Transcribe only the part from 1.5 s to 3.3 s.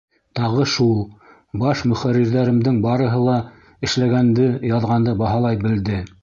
баш мөхәррирҙәремдең барыһы